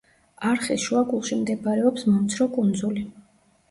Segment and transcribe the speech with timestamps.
[0.51, 3.11] არხის შუაგულში მდებარეობს მომცრო კუნძული.